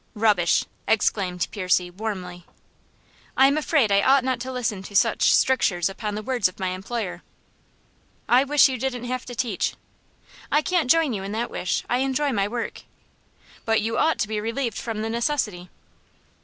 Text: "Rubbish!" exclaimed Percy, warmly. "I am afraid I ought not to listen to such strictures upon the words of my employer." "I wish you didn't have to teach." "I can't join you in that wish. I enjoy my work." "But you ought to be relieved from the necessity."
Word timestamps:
"Rubbish!" 0.15 0.65
exclaimed 0.87 1.47
Percy, 1.51 1.91
warmly. 1.91 2.47
"I 3.37 3.45
am 3.45 3.55
afraid 3.55 3.91
I 3.91 4.01
ought 4.01 4.23
not 4.23 4.39
to 4.39 4.51
listen 4.51 4.81
to 4.81 4.95
such 4.95 5.31
strictures 5.31 5.89
upon 5.89 6.15
the 6.15 6.23
words 6.23 6.47
of 6.47 6.57
my 6.59 6.69
employer." 6.69 7.21
"I 8.27 8.43
wish 8.43 8.67
you 8.67 8.79
didn't 8.79 9.03
have 9.03 9.25
to 9.27 9.35
teach." 9.35 9.75
"I 10.51 10.63
can't 10.63 10.89
join 10.89 11.13
you 11.13 11.21
in 11.21 11.33
that 11.33 11.51
wish. 11.51 11.83
I 11.87 11.99
enjoy 11.99 12.31
my 12.31 12.47
work." 12.47 12.81
"But 13.63 13.81
you 13.81 13.95
ought 13.99 14.17
to 14.17 14.27
be 14.27 14.41
relieved 14.41 14.79
from 14.79 15.03
the 15.03 15.09
necessity." 15.11 15.69